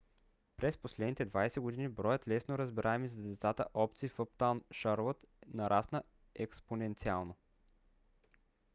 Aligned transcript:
през 0.57 0.77
последните 0.77 1.25
20 1.31 1.59
години 1.59 1.89
броят 1.89 2.27
лесно 2.27 2.57
разбираеми 2.57 3.07
за 3.07 3.21
децата 3.21 3.65
опции 3.73 4.09
в 4.09 4.17
uptown 4.17 4.61
charlotte 4.61 5.23
нарасна 5.53 6.03
експоненциално 6.35 7.35